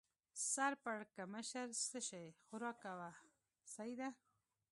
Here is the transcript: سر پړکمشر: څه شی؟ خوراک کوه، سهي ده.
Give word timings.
سر 0.51 0.71
پړکمشر: 0.83 1.67
څه 1.89 1.99
شی؟ 2.07 2.25
خوراک 2.45 2.77
کوه، 2.83 3.09
سهي 3.73 3.93
ده. 3.99 4.09